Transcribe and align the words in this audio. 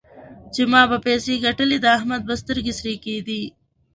چې 0.53 0.61
ما 0.71 0.81
به 0.89 0.97
پيسې 1.05 1.33
ګټلې؛ 1.45 1.77
د 1.81 1.85
احمد 1.97 2.21
به 2.27 2.35
سترګې 2.41 2.73
سرې 2.79 2.95
کېدې. 3.05 3.41